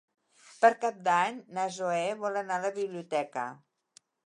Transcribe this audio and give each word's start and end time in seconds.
Per 0.61 0.71
Cap 0.85 0.97
d'Any 1.07 1.37
na 1.59 1.67
Zoè 1.77 2.01
vol 2.23 2.41
anar 2.43 2.59
a 2.59 2.65
la 2.65 2.75
biblioteca. 2.81 3.47